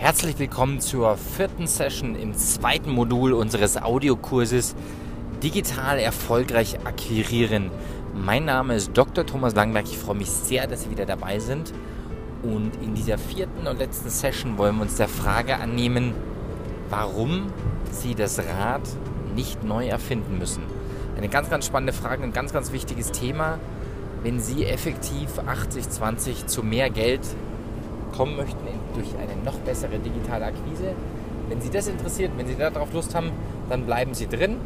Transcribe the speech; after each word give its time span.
Herzlich 0.00 0.38
willkommen 0.38 0.80
zur 0.80 1.18
vierten 1.18 1.66
Session 1.66 2.14
im 2.14 2.32
zweiten 2.32 2.90
Modul 2.90 3.34
unseres 3.34 3.76
Audiokurses 3.76 4.74
Digital 5.42 5.98
erfolgreich 5.98 6.78
akquirieren. 6.86 7.70
Mein 8.14 8.46
Name 8.46 8.76
ist 8.76 8.92
Dr. 8.94 9.26
Thomas 9.26 9.54
Langberg. 9.54 9.84
Ich 9.84 9.98
freue 9.98 10.16
mich 10.16 10.30
sehr, 10.30 10.66
dass 10.66 10.84
Sie 10.84 10.90
wieder 10.90 11.04
dabei 11.04 11.38
sind. 11.38 11.74
Und 12.42 12.76
in 12.82 12.94
dieser 12.94 13.18
vierten 13.18 13.66
und 13.66 13.78
letzten 13.78 14.08
Session 14.08 14.56
wollen 14.56 14.76
wir 14.76 14.82
uns 14.82 14.96
der 14.96 15.06
Frage 15.06 15.56
annehmen, 15.56 16.14
warum 16.88 17.52
Sie 17.90 18.14
das 18.14 18.38
Rad 18.38 18.80
nicht 19.34 19.64
neu 19.64 19.86
erfinden 19.86 20.38
müssen. 20.38 20.62
Eine 21.18 21.28
ganz, 21.28 21.50
ganz 21.50 21.66
spannende 21.66 21.92
Frage, 21.92 22.22
ein 22.22 22.32
ganz, 22.32 22.54
ganz 22.54 22.72
wichtiges 22.72 23.12
Thema. 23.12 23.58
Wenn 24.22 24.40
Sie 24.40 24.64
effektiv 24.64 25.28
80-20 25.40 26.46
zu 26.46 26.62
mehr 26.62 26.88
Geld 26.88 27.20
kommen 28.20 28.36
möchten 28.36 28.66
durch 28.94 29.08
eine 29.16 29.34
noch 29.46 29.58
bessere 29.60 29.98
digitale 29.98 30.44
Akquise. 30.44 30.92
Wenn 31.48 31.58
Sie 31.62 31.70
das 31.70 31.88
interessiert, 31.88 32.30
wenn 32.36 32.46
Sie 32.46 32.54
darauf 32.54 32.92
Lust 32.92 33.14
haben, 33.14 33.30
dann 33.70 33.86
bleiben 33.86 34.12
Sie 34.12 34.26
drin. 34.26 34.58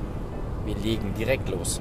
Wir 0.64 0.74
legen 0.74 1.14
direkt 1.16 1.48
los. 1.48 1.80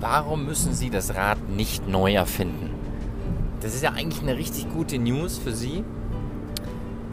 Warum 0.00 0.44
müssen 0.44 0.74
Sie 0.74 0.90
das 0.90 1.14
Rad 1.14 1.48
nicht 1.50 1.86
neu 1.86 2.14
erfinden? 2.14 2.70
Das 3.60 3.76
ist 3.76 3.84
ja 3.84 3.92
eigentlich 3.92 4.22
eine 4.22 4.36
richtig 4.36 4.68
gute 4.72 4.98
News 4.98 5.38
für 5.38 5.52
Sie. 5.52 5.84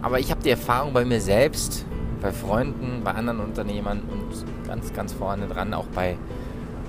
Aber 0.02 0.20
ich 0.20 0.32
habe 0.32 0.42
die 0.42 0.50
Erfahrung 0.50 0.94
bei 0.94 1.06
mir 1.06 1.22
selbst, 1.22 1.86
bei 2.22 2.32
Freunden, 2.32 3.02
bei 3.04 3.12
anderen 3.12 3.40
Unternehmern 3.40 4.02
und 4.10 4.68
ganz, 4.68 4.94
ganz 4.94 5.14
vorne 5.14 5.48
dran 5.48 5.74
auch 5.74 5.88
bei 5.88 6.18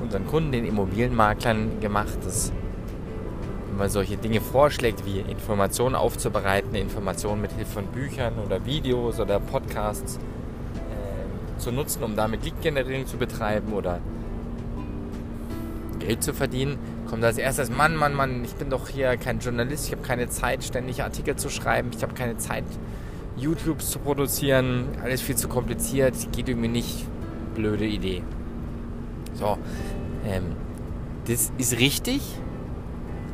unseren 0.03 0.27
Kunden, 0.27 0.53
den 0.53 0.64
Immobilienmaklern 0.64 1.81
gemacht, 1.81 2.19
dass 2.25 2.53
man 3.77 3.89
solche 3.89 4.17
Dinge 4.17 4.41
vorschlägt, 4.41 5.05
wie 5.06 5.20
Informationen 5.20 5.95
aufzubereiten, 5.95 6.75
Informationen 6.75 7.41
mit 7.41 7.53
Hilfe 7.53 7.73
von 7.73 7.86
Büchern 7.86 8.34
oder 8.45 8.64
Videos 8.64 9.20
oder 9.20 9.41
Podcasts 9.41 10.17
äh, 10.17 11.58
zu 11.58 11.73
nutzen, 11.73 12.03
um 12.03 12.17
damit 12.17 12.45
Lead-Generierung 12.45 13.06
zu 13.06 13.17
betreiben 13.17 13.73
oder 13.73 14.01
Geld 15.98 16.23
zu 16.23 16.34
verdienen, 16.34 16.78
kommt 17.08 17.25
als 17.25 17.39
erstes, 17.39 17.70
Mann, 17.70 17.95
Mann, 17.95 18.14
Mann, 18.14 18.45
ich 18.45 18.55
bin 18.55 18.70
doch 18.70 18.89
hier 18.89 19.17
kein 19.17 19.39
Journalist, 19.39 19.86
ich 19.86 19.92
habe 19.92 20.03
keine 20.03 20.28
Zeit, 20.28 20.64
ständig 20.64 21.03
Artikel 21.03 21.36
zu 21.36 21.51
schreiben, 21.51 21.91
ich 21.95 22.03
habe 22.03 22.14
keine 22.14 22.36
Zeit, 22.39 22.64
YouTubes 23.41 23.91
zu 23.91 23.98
produzieren, 23.98 24.88
alles 25.02 25.20
viel 25.20 25.36
zu 25.36 25.48
kompliziert, 25.48 26.14
geht 26.33 26.48
irgendwie 26.48 26.69
nicht, 26.69 27.06
blöde 27.55 27.86
Idee. 27.86 28.22
So, 29.34 29.58
ähm, 30.27 30.56
das 31.27 31.52
ist 31.58 31.78
richtig, 31.78 32.20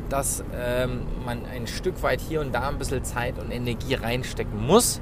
dass 0.09 0.43
ähm, 0.55 1.01
man 1.25 1.45
ein 1.45 1.67
Stück 1.67 2.01
weit 2.03 2.21
hier 2.21 2.41
und 2.41 2.53
da 2.53 2.69
ein 2.69 2.77
bisschen 2.77 3.03
Zeit 3.03 3.39
und 3.39 3.51
Energie 3.51 3.95
reinstecken 3.95 4.65
muss. 4.65 5.01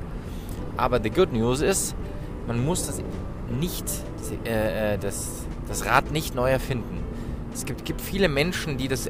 Aber 0.78 1.00
the 1.02 1.10
good 1.10 1.32
news 1.32 1.62
ist, 1.62 1.96
man 2.48 2.64
muss 2.64 2.88
das 2.88 3.02
nicht, 3.60 3.86
äh, 4.46 4.94
äh, 4.94 4.98
das, 4.98 5.46
das 5.68 5.86
Rad 5.86 6.12
nicht 6.12 6.36
neu 6.36 6.50
erfinden. 6.50 7.04
Es 7.54 7.66
gibt, 7.66 7.86
gibt 7.86 8.02
viele 8.02 8.28
Menschen, 8.28 8.78
die 8.78 8.88
das 8.88 9.10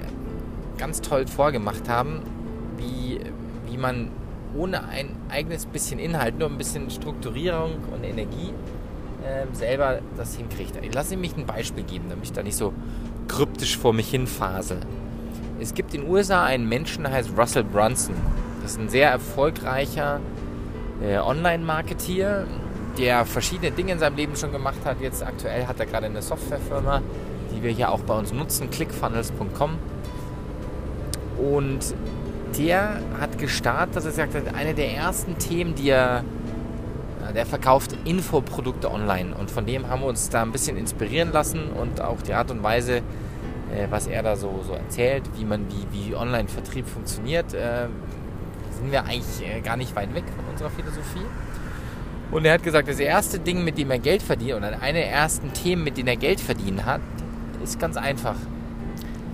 ganz 0.77 1.01
toll 1.01 1.25
vorgemacht 1.27 1.87
haben, 1.89 2.21
wie, 2.77 3.19
wie 3.69 3.77
man 3.77 4.09
ohne 4.55 4.87
ein 4.87 5.09
eigenes 5.29 5.65
bisschen 5.65 5.99
Inhalt, 5.99 6.39
nur 6.39 6.49
ein 6.49 6.57
bisschen 6.57 6.89
Strukturierung 6.89 7.75
und 7.93 8.03
Energie 8.03 8.53
äh, 9.23 9.45
selber 9.53 9.99
das 10.17 10.35
hinkriegt. 10.35 10.73
Lass 10.93 11.15
mich 11.15 11.35
ein 11.35 11.45
Beispiel 11.45 11.83
geben, 11.83 12.05
damit 12.09 12.25
ich 12.25 12.31
da 12.31 12.43
nicht 12.43 12.57
so 12.57 12.73
kryptisch 13.27 13.77
vor 13.77 13.93
mich 13.93 14.09
hin 14.09 14.27
fasel. 14.27 14.79
Es 15.59 15.73
gibt 15.73 15.93
in 15.93 16.01
den 16.01 16.09
USA 16.09 16.43
einen 16.43 16.67
Menschen, 16.67 17.03
der 17.03 17.13
heißt 17.13 17.31
Russell 17.37 17.63
Brunson. 17.63 18.15
Das 18.61 18.71
ist 18.71 18.79
ein 18.79 18.89
sehr 18.89 19.09
erfolgreicher 19.09 20.19
äh, 21.01 21.17
Online-Marketeer, 21.17 22.45
der 22.97 23.25
verschiedene 23.25 23.71
Dinge 23.71 23.93
in 23.93 23.99
seinem 23.99 24.15
Leben 24.15 24.35
schon 24.35 24.51
gemacht 24.51 24.79
hat. 24.85 25.01
Jetzt 25.01 25.23
aktuell 25.23 25.67
hat 25.67 25.79
er 25.79 25.85
gerade 25.85 26.05
eine 26.07 26.21
Softwarefirma, 26.21 27.01
die 27.53 27.63
wir 27.63 27.71
hier 27.71 27.91
auch 27.91 28.01
bei 28.01 28.17
uns 28.17 28.33
nutzen, 28.33 28.69
clickfunnels.com. 28.69 29.77
Und 31.37 31.95
der 32.57 32.99
hat 33.19 33.37
gestartet, 33.37 33.95
dass 33.95 34.05
er 34.05 34.11
sagt, 34.11 34.35
eine 34.53 34.73
der 34.73 34.91
ersten 34.93 35.37
Themen, 35.37 35.75
die 35.75 35.89
er, 35.89 36.23
der 37.33 37.45
verkauft 37.45 37.95
Infoprodukte 38.05 38.91
online 38.91 39.35
und 39.35 39.51
von 39.51 39.65
dem 39.65 39.87
haben 39.89 40.01
wir 40.01 40.07
uns 40.07 40.29
da 40.29 40.41
ein 40.41 40.51
bisschen 40.51 40.77
inspirieren 40.77 41.31
lassen 41.31 41.69
und 41.69 42.01
auch 42.01 42.21
die 42.21 42.33
Art 42.33 42.51
und 42.51 42.63
Weise, 42.63 42.97
äh, 42.97 43.87
was 43.89 44.07
er 44.07 44.23
da 44.23 44.35
so, 44.35 44.63
so 44.65 44.73
erzählt, 44.73 45.23
wie 45.35 45.45
man, 45.45 45.65
wie, 45.69 46.09
wie 46.09 46.15
Online-Vertrieb 46.15 46.87
funktioniert, 46.87 47.53
äh, 47.53 47.87
sind 48.71 48.91
wir 48.91 49.03
eigentlich 49.03 49.41
äh, 49.43 49.61
gar 49.61 49.77
nicht 49.77 49.95
weit 49.95 50.13
weg 50.13 50.25
von 50.35 50.45
unserer 50.51 50.69
Philosophie. 50.69 51.25
Und 52.31 52.45
er 52.45 52.53
hat 52.53 52.63
gesagt, 52.63 52.87
das 52.87 52.99
erste 52.99 53.39
Ding, 53.39 53.63
mit 53.63 53.77
dem 53.77 53.91
er 53.91 53.99
Geld 53.99 54.21
verdient, 54.21 54.57
oder 54.57 54.81
eine 54.81 54.99
der 54.99 55.11
ersten 55.11 55.53
Themen, 55.53 55.83
mit 55.83 55.97
denen 55.97 56.07
er 56.07 56.17
Geld 56.17 56.39
verdient 56.39 56.85
hat, 56.85 57.01
ist 57.63 57.79
ganz 57.79 57.97
einfach 57.97 58.35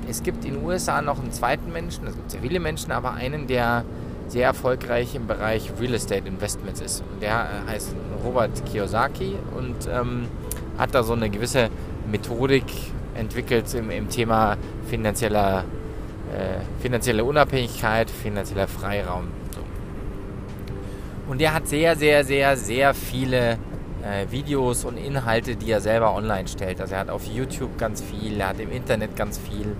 es 0.10 0.24
gibt 0.24 0.46
in 0.46 0.56
den 0.56 0.64
USA 0.66 1.02
noch 1.02 1.20
einen 1.20 1.32
zweiten 1.32 1.72
Menschen, 1.72 2.08
es 2.08 2.16
gibt 2.16 2.32
sehr 2.32 2.42
viele 2.42 2.60
Menschen, 2.60 2.92
aber 2.92 3.14
einen, 3.14 3.48
der 3.48 3.86
sehr 4.28 4.46
erfolgreich 4.46 5.14
im 5.16 5.28
Bereich 5.28 5.72
Real 5.80 5.94
Estate 5.94 6.28
Investments 6.28 6.80
ist. 6.80 7.04
Und 7.12 7.22
der 7.22 7.48
heißt 7.68 7.94
Robert 8.24 8.66
Kiyosaki 8.66 9.36
und 9.58 9.76
ähm, 9.92 10.28
hat 10.78 10.96
da 10.96 11.04
so 11.04 11.14
eine 11.14 11.30
gewisse 11.30 11.70
Methodik 12.10 12.66
entwickelt 13.14 13.74
im, 13.74 13.90
im 13.90 14.10
Thema 14.10 14.58
finanzieller, 14.90 15.66
äh, 16.34 16.82
finanzielle 16.82 17.24
Unabhängigkeit, 17.26 18.10
finanzieller 18.10 18.68
Freiraum. 18.68 19.28
So. 19.54 19.62
Und 21.30 21.42
der 21.42 21.54
hat 21.54 21.68
sehr, 21.68 21.96
sehr, 21.96 22.24
sehr, 22.24 22.56
sehr 22.56 22.94
viele 22.94 23.58
äh, 24.04 24.32
Videos 24.32 24.86
und 24.86 24.98
Inhalte, 24.98 25.56
die 25.56 25.72
er 25.72 25.82
selber 25.82 26.14
online 26.14 26.48
stellt. 26.48 26.82
Also 26.82 26.96
er 26.96 27.02
hat 27.02 27.10
auf 27.10 27.26
YouTube 27.26 27.78
ganz 27.78 28.02
viel, 28.02 28.40
er 28.40 28.50
hat 28.50 28.60
im 28.60 28.72
Internet 28.72 29.16
ganz 29.16 29.38
viel. 29.38 29.76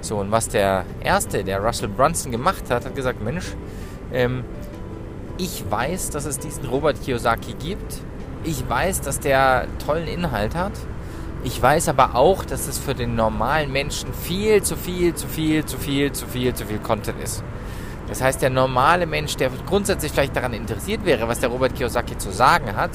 So, 0.00 0.18
und 0.18 0.30
was 0.30 0.48
der 0.48 0.84
erste, 1.02 1.44
der 1.44 1.60
Russell 1.60 1.88
Brunson 1.88 2.32
gemacht 2.32 2.64
hat, 2.70 2.84
hat 2.84 2.94
gesagt, 2.94 3.22
Mensch, 3.22 3.54
ähm, 4.12 4.44
ich 5.38 5.64
weiß, 5.68 6.10
dass 6.10 6.24
es 6.24 6.38
diesen 6.38 6.66
Robert 6.66 7.00
Kiyosaki 7.02 7.54
gibt. 7.54 8.00
Ich 8.44 8.68
weiß, 8.68 9.00
dass 9.00 9.20
der 9.20 9.66
tollen 9.84 10.08
Inhalt 10.08 10.54
hat. 10.54 10.72
Ich 11.44 11.60
weiß 11.60 11.88
aber 11.88 12.14
auch, 12.14 12.44
dass 12.44 12.68
es 12.68 12.78
für 12.78 12.94
den 12.94 13.16
normalen 13.16 13.72
Menschen 13.72 14.12
viel 14.12 14.62
zu 14.62 14.76
viel, 14.76 15.14
zu 15.14 15.26
viel, 15.26 15.64
zu 15.64 15.76
viel, 15.76 16.12
zu 16.12 16.26
viel, 16.26 16.54
zu 16.54 16.66
viel 16.66 16.78
Content 16.78 17.20
ist. 17.22 17.42
Das 18.08 18.20
heißt, 18.20 18.42
der 18.42 18.50
normale 18.50 19.06
Mensch, 19.06 19.36
der 19.36 19.50
grundsätzlich 19.66 20.12
vielleicht 20.12 20.36
daran 20.36 20.52
interessiert 20.52 21.04
wäre, 21.04 21.28
was 21.28 21.40
der 21.40 21.48
Robert 21.48 21.74
Kiyosaki 21.74 22.18
zu 22.18 22.30
sagen 22.30 22.76
hat, 22.76 22.90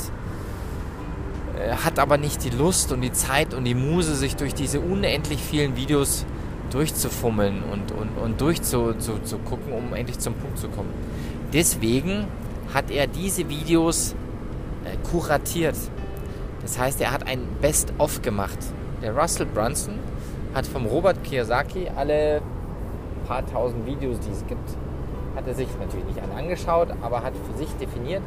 hat 1.83 1.99
aber 1.99 2.17
nicht 2.17 2.43
die 2.43 2.49
Lust 2.49 2.91
und 2.91 3.01
die 3.01 3.11
Zeit 3.11 3.53
und 3.53 3.65
die 3.65 3.75
Muse, 3.75 4.15
sich 4.15 4.35
durch 4.35 4.53
diese 4.53 4.79
unendlich 4.79 5.41
vielen 5.41 5.75
Videos 5.75 6.25
durchzufummeln 6.71 7.63
und, 7.71 7.91
und, 7.91 8.17
und 8.17 8.41
durchzugucken, 8.41 9.73
um 9.73 9.93
endlich 9.93 10.19
zum 10.19 10.33
Punkt 10.33 10.59
zu 10.59 10.67
kommen. 10.69 10.89
Deswegen 11.53 12.27
hat 12.73 12.91
er 12.91 13.07
diese 13.07 13.47
Videos 13.49 14.13
äh, 14.83 14.97
kuratiert. 15.09 15.75
Das 16.61 16.77
heißt, 16.77 16.99
er 17.01 17.11
hat 17.11 17.25
ein 17.25 17.39
Best-of 17.61 18.21
gemacht. 18.21 18.57
Der 19.01 19.15
Russell 19.15 19.45
Brunson 19.45 19.99
hat 20.53 20.67
vom 20.67 20.85
Robert 20.85 21.23
Kiyosaki 21.23 21.87
alle 21.95 22.41
paar 23.27 23.45
tausend 23.45 23.85
Videos, 23.85 24.19
die 24.19 24.31
es 24.31 24.45
gibt, 24.47 24.69
hat 25.35 25.47
er 25.47 25.53
sich 25.53 25.67
natürlich 25.79 26.05
nicht 26.05 26.21
alle 26.21 26.33
angeschaut, 26.33 26.89
aber 27.01 27.23
hat 27.23 27.33
für 27.35 27.57
sich 27.57 27.69
definiert, 27.79 28.23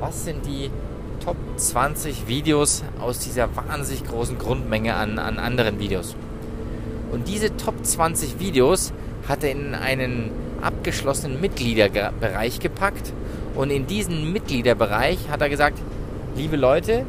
was 0.00 0.24
sind 0.24 0.44
die 0.44 0.70
Top 1.24 1.36
20 1.56 2.28
Videos 2.28 2.84
aus 3.00 3.18
dieser 3.18 3.48
wahnsinnig 3.56 4.04
großen 4.04 4.38
Grundmenge 4.38 4.94
an, 4.94 5.18
an 5.18 5.38
anderen 5.38 5.78
Videos. 5.78 6.16
Und 7.10 7.28
diese 7.28 7.56
Top 7.56 7.84
20 7.84 8.38
Videos 8.38 8.92
hat 9.28 9.44
er 9.44 9.52
in 9.52 9.74
einen 9.74 10.30
abgeschlossenen 10.60 11.40
Mitgliederbereich 11.40 12.60
gepackt. 12.60 13.12
Und 13.54 13.70
in 13.70 13.86
diesen 13.86 14.32
Mitgliederbereich 14.32 15.28
hat 15.30 15.40
er 15.40 15.48
gesagt, 15.48 15.78
liebe 16.36 16.56
Leute, 16.56 17.04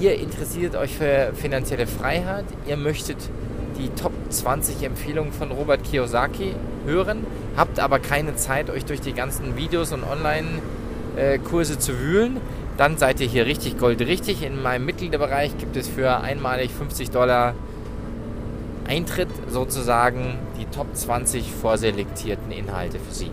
ihr 0.00 0.18
interessiert 0.18 0.74
euch 0.74 0.96
für 0.96 1.32
finanzielle 1.34 1.86
Freiheit, 1.86 2.44
ihr 2.66 2.76
möchtet 2.76 3.18
die 3.78 3.88
Top 3.90 4.12
20 4.28 4.82
Empfehlungen 4.82 5.32
von 5.32 5.50
Robert 5.50 5.84
Kiyosaki 5.84 6.54
hören, 6.86 7.26
habt 7.56 7.80
aber 7.80 7.98
keine 7.98 8.36
Zeit, 8.36 8.70
euch 8.70 8.84
durch 8.84 9.00
die 9.00 9.12
ganzen 9.12 9.56
Videos 9.56 9.92
und 9.92 10.04
Online-Kurse 10.04 11.78
zu 11.78 11.98
wühlen, 11.98 12.40
dann 12.76 12.98
seid 12.98 13.20
ihr 13.20 13.26
hier 13.26 13.46
richtig 13.46 13.78
goldrichtig. 13.78 14.42
In 14.42 14.62
meinem 14.62 14.84
Mitgliederbereich 14.84 15.56
gibt 15.58 15.76
es 15.76 15.88
für 15.88 16.20
einmalig 16.20 16.70
50 16.72 17.10
Dollar 17.10 17.54
Eintritt 18.86 19.28
sozusagen 19.48 20.38
die 20.58 20.66
Top 20.66 20.94
20 20.94 21.50
vorselektierten 21.50 22.50
Inhalte 22.52 22.98
für 22.98 23.14
Sie. 23.14 23.30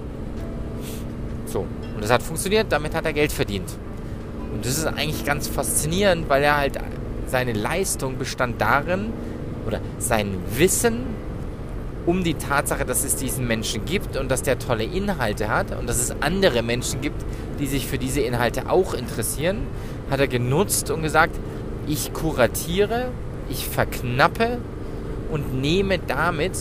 So, 1.46 1.60
und 1.96 2.02
das 2.02 2.12
hat 2.12 2.24
funktioniert, 2.24 2.68
damit 2.70 2.96
hat 2.96 3.06
er 3.06 3.14
Geld 3.14 3.32
verdient. 3.32 3.70
Und 4.54 4.66
das 4.66 4.78
ist 4.78 4.86
eigentlich 4.86 5.26
ganz 5.26 5.48
faszinierend, 5.48 6.30
weil 6.30 6.44
er 6.44 6.58
halt 6.58 6.78
seine 7.28 7.54
Leistung 7.54 8.18
bestand 8.18 8.62
darin, 8.62 9.12
oder 9.66 9.80
sein 10.00 10.38
Wissen 10.58 11.04
um 12.06 12.24
die 12.24 12.34
Tatsache, 12.34 12.86
dass 12.86 13.04
es 13.04 13.16
diesen 13.16 13.48
Menschen 13.48 13.86
gibt 13.86 14.18
und 14.18 14.30
dass 14.32 14.42
der 14.42 14.58
tolle 14.58 14.84
Inhalte 14.84 15.50
hat 15.50 15.78
und 15.78 15.88
dass 15.88 16.02
es 16.02 16.16
andere 16.22 16.64
Menschen 16.64 17.02
gibt, 17.02 17.24
die 17.60 17.68
sich 17.68 17.88
für 17.88 17.98
diese 17.98 18.22
Inhalte 18.22 18.70
auch 18.70 18.94
interessieren, 18.94 19.68
hat 20.10 20.20
er 20.20 20.28
genutzt 20.28 20.90
und 20.90 21.04
gesagt, 21.04 21.36
ich 21.88 22.14
kuratiere, 22.14 23.10
ich 23.50 23.68
verknappe 23.68 24.58
und 25.32 25.62
nehme 25.62 26.00
damit 26.00 26.54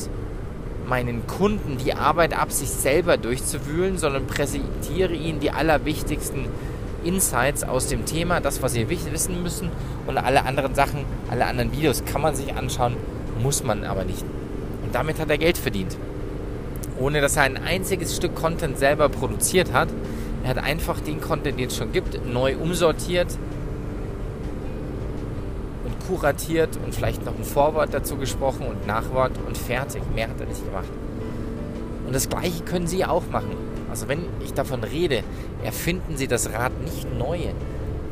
meinen 0.86 1.26
Kunden 1.26 1.78
die 1.78 1.94
Arbeit 1.94 2.36
ab, 2.36 2.52
sich 2.52 2.68
selber 2.68 3.16
durchzuwühlen, 3.16 3.96
sondern 3.96 4.26
präsentiere 4.26 5.12
ihnen 5.12 5.40
die 5.40 5.52
allerwichtigsten 5.52 6.46
Insights 7.04 7.64
aus 7.64 7.86
dem 7.86 8.04
Thema, 8.04 8.40
das, 8.40 8.62
was 8.62 8.72
sie 8.72 8.88
wissen 8.90 9.42
müssen 9.42 9.70
und 10.06 10.18
alle 10.18 10.44
anderen 10.44 10.74
Sachen, 10.74 11.04
alle 11.30 11.46
anderen 11.46 11.72
Videos 11.72 12.04
kann 12.04 12.20
man 12.20 12.34
sich 12.34 12.54
anschauen, 12.54 12.96
muss 13.40 13.64
man 13.64 13.84
aber 13.84 14.04
nicht. 14.04 14.24
Damit 14.92 15.18
hat 15.18 15.30
er 15.30 15.38
Geld 15.38 15.58
verdient. 15.58 15.96
Ohne 16.98 17.20
dass 17.20 17.36
er 17.36 17.44
ein 17.44 17.56
einziges 17.56 18.16
Stück 18.16 18.34
Content 18.34 18.78
selber 18.78 19.08
produziert 19.08 19.72
hat. 19.72 19.88
Er 20.42 20.50
hat 20.50 20.58
einfach 20.58 21.00
den 21.00 21.20
Content, 21.20 21.58
den 21.58 21.68
es 21.68 21.76
schon 21.76 21.92
gibt, 21.92 22.26
neu 22.26 22.56
umsortiert 22.56 23.28
und 25.84 26.06
kuratiert 26.06 26.78
und 26.84 26.94
vielleicht 26.94 27.24
noch 27.24 27.36
ein 27.36 27.44
Vorwort 27.44 27.92
dazu 27.92 28.16
gesprochen 28.16 28.66
und 28.66 28.86
Nachwort 28.86 29.32
und 29.46 29.56
fertig. 29.56 30.02
Mehr 30.14 30.28
hat 30.28 30.40
er 30.40 30.46
nicht 30.46 30.64
gemacht. 30.64 30.88
Und 32.06 32.14
das 32.14 32.28
gleiche 32.28 32.64
können 32.64 32.86
Sie 32.86 33.04
auch 33.04 33.22
machen. 33.30 33.54
Also 33.90 34.08
wenn 34.08 34.24
ich 34.44 34.54
davon 34.54 34.82
rede, 34.84 35.22
erfinden 35.64 36.16
Sie 36.16 36.26
das 36.26 36.52
Rad 36.52 36.72
nicht 36.82 37.06
neu, 37.18 37.38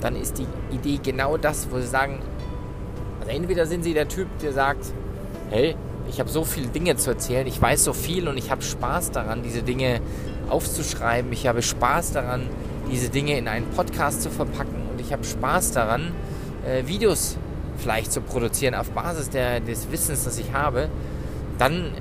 dann 0.01 0.17
ist 0.17 0.39
die 0.39 0.47
Idee 0.75 1.01
genau 1.03 1.37
das, 1.37 1.69
wo 1.71 1.79
Sie 1.79 1.87
sagen, 1.87 2.21
also 3.21 3.31
entweder 3.33 3.67
sind 3.67 3.83
Sie 3.85 3.95
der 3.95 4.09
Typ, 4.09 4.29
der 4.41 4.53
sagt, 4.53 4.93
hey, 5.51 5.77
ich 6.09 6.21
habe 6.21 6.31
so 6.31 6.45
viele 6.45 6.69
Dinge 6.69 6.97
zu 6.97 7.11
erzählen, 7.11 7.47
ich 7.47 7.61
weiß 7.61 7.85
so 7.85 7.93
viel 7.93 8.29
und 8.29 8.37
ich 8.37 8.51
habe 8.51 8.63
Spaß 8.63 9.11
daran, 9.11 9.43
diese 9.43 9.63
Dinge 9.63 10.01
aufzuschreiben, 10.49 11.33
ich 11.33 11.47
habe 11.47 11.63
Spaß 11.63 12.13
daran, 12.13 12.43
diese 12.91 13.11
Dinge 13.11 13.37
in 13.37 13.49
einen 13.49 13.67
Podcast 13.71 14.23
zu 14.23 14.31
verpacken 14.31 14.83
und 14.91 15.01
ich 15.01 15.13
habe 15.13 15.25
Spaß 15.25 15.73
daran, 15.73 16.13
äh, 16.67 16.87
Videos 16.87 17.37
vielleicht 17.77 18.13
zu 18.13 18.21
produzieren 18.21 18.75
auf 18.75 18.91
Basis 18.91 19.31
der, 19.31 19.61
des 19.61 19.91
Wissens, 19.93 20.25
das 20.25 20.39
ich 20.39 20.53
habe, 20.53 20.89
dann 21.59 21.93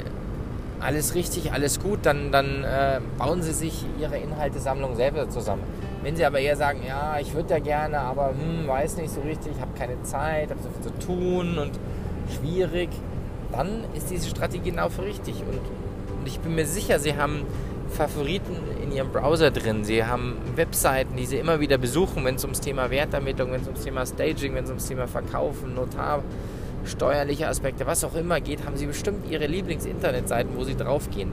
alles 0.80 1.15
richtig, 1.15 1.51
alles 1.51 1.80
gut, 1.80 2.00
dann, 2.04 2.31
dann 2.31 2.63
äh, 2.63 3.00
bauen 3.18 3.42
Sie 3.42 3.54
sich 3.54 3.86
Ihre 4.00 4.18
Inhaltesammlung 4.18 4.95
selber 4.95 5.30
zusammen. 5.30 5.63
Wenn 6.04 6.15
Sie 6.15 6.24
aber 6.24 6.39
eher 6.39 6.56
sagen, 6.56 6.81
ja, 6.88 7.18
ich 7.19 7.33
würde 7.33 7.56
ja 7.56 7.59
gerne, 7.59 8.00
aber 8.00 8.30
hm, 8.30 8.68
weiß 8.68 8.98
nicht 8.98 9.09
so 9.09 9.21
richtig, 9.21 9.54
habe 9.59 9.71
keine 9.77 10.01
Zeit, 10.04 10.51
habe 10.51 10.62
so 10.62 10.69
viel 10.69 10.94
zu 10.94 11.06
tun 11.06 11.57
und 11.57 11.71
schwierig, 12.39 12.89
dann 13.52 13.84
ist 13.96 14.10
diese 14.10 14.30
Strategie 14.30 14.72
genau 14.72 14.90
für 14.90 15.04
richtig. 15.04 15.36
Und, 15.36 15.60
und 16.20 16.28
ich 16.28 16.40
bin 16.40 16.56
mir 16.56 16.66
sicher, 16.66 17.00
Sie 17.00 17.16
haben 17.16 17.46
Favoriten 17.90 18.56
in 18.84 18.92
Ihrem 18.92 19.10
Browser 19.12 19.52
drin. 19.52 19.84
Sie 19.84 20.04
haben 20.06 20.38
Webseiten, 20.56 21.16
die 21.16 21.26
Sie 21.26 21.38
immer 21.38 21.60
wieder 21.60 21.78
besuchen, 21.78 22.26
wenn 22.26 22.36
es 22.36 22.44
ums 22.44 22.62
Thema 22.62 22.90
Wertermittlung, 22.90 23.52
wenn 23.52 23.62
es 23.62 23.68
ums 23.68 23.84
Thema 23.84 24.06
Staging, 24.06 24.54
wenn 24.56 24.66
es 24.66 24.70
ums 24.70 24.88
Thema 24.88 25.08
Verkaufen, 25.08 25.76
Notar, 25.76 26.24
steuerliche 26.86 27.48
Aspekte, 27.48 27.86
was 27.86 28.04
auch 28.04 28.16
immer 28.16 28.42
geht, 28.42 28.66
haben 28.66 28.78
Sie 28.78 28.86
bestimmt 28.86 29.30
Ihre 29.30 29.48
Lieblings-Internetseiten, 29.48 30.56
wo 30.56 30.64
Sie 30.64 30.76
draufgehen. 30.76 31.32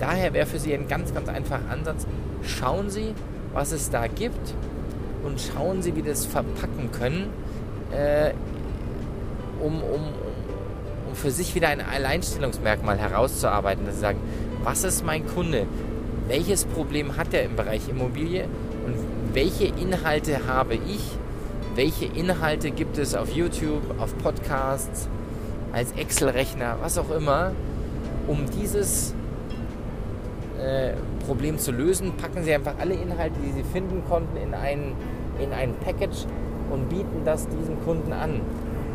Daher 0.00 0.32
wäre 0.32 0.46
für 0.46 0.58
Sie 0.58 0.74
ein 0.74 0.88
ganz, 0.88 1.14
ganz 1.14 1.28
einfacher 1.28 1.70
Ansatz. 1.70 2.06
Schauen 2.42 2.90
Sie, 2.90 3.14
was 3.52 3.72
es 3.72 3.90
da 3.90 4.06
gibt 4.06 4.54
und 5.24 5.40
schauen 5.40 5.82
Sie, 5.82 5.94
wie 5.96 6.02
Sie 6.02 6.08
das 6.08 6.26
verpacken 6.26 6.90
können, 6.92 7.28
äh, 7.92 8.32
um, 9.60 9.76
um, 9.76 9.82
um 9.82 10.23
für 11.14 11.30
sich 11.30 11.54
wieder 11.54 11.68
ein 11.68 11.80
Alleinstellungsmerkmal 11.80 12.98
herauszuarbeiten, 12.98 13.86
dass 13.86 13.96
Sie 13.96 14.00
sagen, 14.00 14.18
was 14.62 14.84
ist 14.84 15.04
mein 15.04 15.26
Kunde? 15.26 15.66
Welches 16.28 16.64
Problem 16.64 17.16
hat 17.16 17.34
er 17.34 17.42
im 17.44 17.56
Bereich 17.56 17.88
Immobilie 17.88 18.44
und 18.86 18.94
welche 19.34 19.66
Inhalte 19.66 20.46
habe 20.46 20.74
ich, 20.74 21.18
welche 21.74 22.06
Inhalte 22.06 22.70
gibt 22.70 22.98
es 22.98 23.14
auf 23.14 23.30
YouTube, 23.34 23.82
auf 23.98 24.16
Podcasts, 24.18 25.08
als 25.72 25.92
Excel-Rechner, 25.92 26.76
was 26.80 26.98
auch 26.98 27.10
immer, 27.10 27.50
um 28.28 28.46
dieses 28.50 29.12
äh, 30.60 30.92
Problem 31.26 31.58
zu 31.58 31.72
lösen, 31.72 32.16
packen 32.16 32.44
Sie 32.44 32.54
einfach 32.54 32.74
alle 32.78 32.94
Inhalte, 32.94 33.34
die 33.44 33.52
Sie 33.52 33.64
finden 33.64 34.02
konnten, 34.08 34.36
in 34.36 34.54
ein, 34.54 34.92
in 35.40 35.52
ein 35.52 35.74
Package 35.84 36.26
und 36.70 36.88
bieten 36.88 37.24
das 37.24 37.48
diesem 37.48 37.82
Kunden 37.84 38.12
an. 38.12 38.40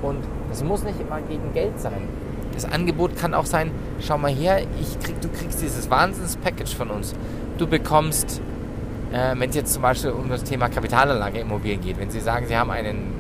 Und 0.02 0.20
das 0.50 0.64
muss 0.64 0.84
nicht 0.84 1.00
immer 1.00 1.22
gegen 1.22 1.54
Geld 1.54 1.80
sein. 1.80 2.08
Das 2.54 2.66
Angebot 2.66 3.16
kann 3.16 3.34
auch 3.34 3.46
sein, 3.46 3.72
schau 4.00 4.18
mal 4.18 4.32
her, 4.32 4.62
ich 4.82 5.00
krieg, 5.00 5.22
du 5.22 5.30
kriegst 5.30 5.62
dieses 5.62 5.90
Wahnsinns-Package 5.90 6.76
von 6.76 6.90
uns. 6.90 7.14
Du 7.58 7.68
bekommst 7.68 8.42
äh, 9.12 9.34
wenn 9.38 9.50
es 9.50 9.56
jetzt 9.56 9.74
zum 9.74 9.82
Beispiel 9.82 10.12
um 10.12 10.30
das 10.30 10.44
Thema 10.44 10.70
Kapitalanlage 10.70 11.40
Immobilien 11.40 11.82
geht, 11.82 12.00
wenn 12.00 12.12
Sie 12.12 12.20
sagen, 12.20 12.46
Sie 12.48 12.56
haben 12.56 12.70
einen 12.70 13.14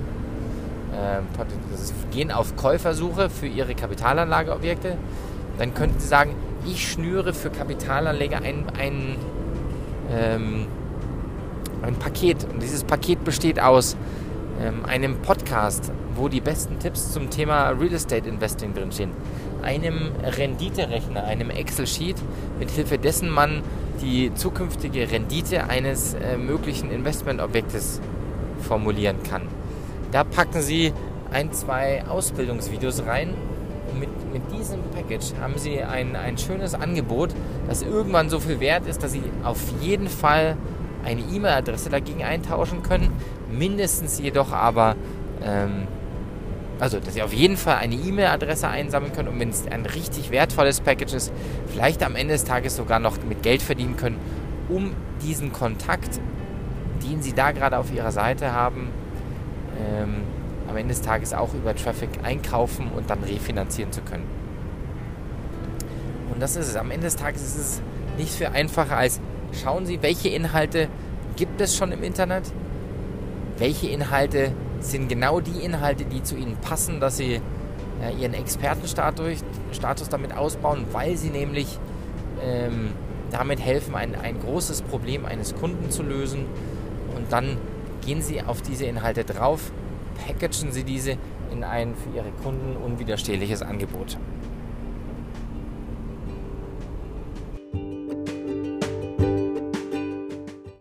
äh, 0.93 1.21
gehen 2.11 2.31
auf 2.31 2.55
Käufersuche 2.55 3.29
für 3.29 3.47
Ihre 3.47 3.73
Kapitalanlageobjekte, 3.73 4.97
dann 5.57 5.73
könnten 5.73 5.99
Sie 5.99 6.07
sagen, 6.07 6.35
ich 6.65 6.91
schnüre 6.91 7.33
für 7.33 7.49
Kapitalanleger 7.49 8.37
ein, 8.37 8.65
ein, 8.77 9.15
ähm, 10.11 10.67
ein 11.81 11.95
Paket. 11.95 12.45
Und 12.51 12.61
dieses 12.61 12.83
Paket 12.83 13.23
besteht 13.23 13.59
aus 13.59 13.97
einem 14.85 15.21
Podcast, 15.21 15.91
wo 16.15 16.27
die 16.27 16.41
besten 16.41 16.79
Tipps 16.79 17.11
zum 17.11 17.29
Thema 17.29 17.69
Real 17.69 17.93
Estate 17.93 18.27
Investing 18.27 18.73
drinstehen, 18.73 19.11
einem 19.61 20.11
Renditerechner, 20.23 21.23
einem 21.23 21.49
Excel-Sheet, 21.49 22.17
mit 22.59 22.71
Hilfe 22.71 22.97
dessen 22.97 23.29
man 23.29 23.61
die 24.01 24.33
zukünftige 24.33 25.11
Rendite 25.11 25.69
eines 25.69 26.13
äh, 26.13 26.37
möglichen 26.37 26.91
Investmentobjektes 26.91 28.01
formulieren 28.61 29.23
kann. 29.23 29.43
Da 30.11 30.23
packen 30.23 30.61
Sie 30.61 30.93
ein, 31.31 31.51
zwei 31.53 32.03
Ausbildungsvideos 32.07 33.05
rein 33.05 33.33
mit, 33.97 34.09
mit 34.31 34.41
diesem 34.51 34.79
Package 34.93 35.33
haben 35.41 35.57
Sie 35.57 35.81
ein, 35.81 36.15
ein 36.15 36.37
schönes 36.37 36.73
Angebot, 36.73 37.29
das 37.67 37.81
irgendwann 37.81 38.29
so 38.29 38.39
viel 38.39 38.59
wert 38.59 38.87
ist, 38.87 39.03
dass 39.03 39.11
Sie 39.11 39.23
auf 39.43 39.59
jeden 39.81 40.07
Fall 40.07 40.57
eine 41.03 41.21
E-Mail-Adresse 41.21 41.89
dagegen 41.89 42.23
eintauschen 42.23 42.83
können, 42.83 43.11
mindestens 43.51 44.19
jedoch 44.19 44.51
aber 44.51 44.95
ähm, 45.43 45.87
also, 46.79 46.99
dass 46.99 47.13
Sie 47.13 47.21
auf 47.21 47.33
jeden 47.33 47.57
Fall 47.57 47.75
eine 47.75 47.95
E-Mail-Adresse 47.95 48.67
einsammeln 48.69 49.11
können 49.11 49.27
und 49.27 49.39
wenn 49.39 49.49
es 49.49 49.67
ein 49.67 49.85
richtig 49.85 50.31
wertvolles 50.31 50.79
Package 50.79 51.13
ist, 51.13 51.33
vielleicht 51.67 52.03
am 52.03 52.15
Ende 52.15 52.33
des 52.33 52.45
Tages 52.45 52.77
sogar 52.77 52.99
noch 52.99 53.17
mit 53.27 53.43
Geld 53.43 53.61
verdienen 53.61 53.97
können, 53.97 54.17
um 54.69 54.95
diesen 55.21 55.51
Kontakt, 55.51 56.21
den 57.03 57.21
Sie 57.21 57.33
da 57.33 57.51
gerade 57.51 57.77
auf 57.77 57.93
Ihrer 57.93 58.13
Seite 58.13 58.53
haben, 58.53 58.89
ähm, 59.77 60.21
am 60.69 60.77
Ende 60.77 60.93
des 60.93 61.01
Tages 61.01 61.33
auch 61.33 61.53
über 61.53 61.75
Traffic 61.75 62.09
einkaufen 62.23 62.89
und 62.95 63.09
dann 63.09 63.23
refinanzieren 63.23 63.91
zu 63.91 64.01
können. 64.01 64.23
Und 66.31 66.39
das 66.41 66.55
ist 66.55 66.69
es. 66.69 66.75
Am 66.77 66.91
Ende 66.91 67.07
des 67.07 67.17
Tages 67.17 67.41
ist 67.41 67.57
es 67.57 67.81
nicht 68.17 68.33
viel 68.33 68.47
einfacher 68.47 68.95
als 68.95 69.19
schauen 69.53 69.85
Sie, 69.85 70.01
welche 70.01 70.29
Inhalte 70.29 70.87
gibt 71.35 71.61
es 71.61 71.75
schon 71.75 71.91
im 71.91 72.03
Internet, 72.03 72.51
welche 73.57 73.87
Inhalte 73.87 74.51
sind 74.79 75.09
genau 75.09 75.39
die 75.39 75.63
Inhalte, 75.63 76.05
die 76.05 76.23
zu 76.23 76.35
ihnen 76.35 76.57
passen, 76.57 76.99
dass 76.99 77.17
sie 77.17 77.41
äh, 78.01 78.13
ihren 78.17 78.33
Expertenstatus 78.33 79.43
Status 79.71 80.09
damit 80.09 80.35
ausbauen, 80.35 80.85
weil 80.91 81.17
sie 81.17 81.29
nämlich 81.29 81.77
ähm, 82.41 82.91
damit 83.31 83.59
helfen, 83.59 83.95
ein, 83.95 84.15
ein 84.15 84.39
großes 84.39 84.81
Problem 84.83 85.25
eines 85.25 85.55
Kunden 85.55 85.91
zu 85.91 86.03
lösen. 86.03 86.45
Und 87.15 87.31
dann 87.31 87.57
gehen 88.05 88.21
sie 88.21 88.41
auf 88.41 88.61
diese 88.61 88.85
Inhalte 88.85 89.23
drauf, 89.23 89.71
packagen 90.25 90.71
sie 90.71 90.83
diese 90.83 91.17
in 91.51 91.63
ein 91.63 91.95
für 91.95 92.15
ihre 92.15 92.31
Kunden 92.43 92.77
unwiderstehliches 92.77 93.61
Angebot. 93.61 94.17